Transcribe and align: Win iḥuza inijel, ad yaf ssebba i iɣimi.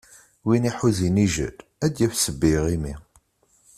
Win 0.45 0.67
iḥuza 0.69 1.03
inijel, 1.07 1.55
ad 1.85 1.91
yaf 2.01 2.13
ssebba 2.15 2.47
i 2.47 2.51
iɣimi. 2.59 2.93